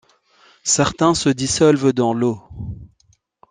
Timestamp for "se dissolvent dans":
1.13-2.15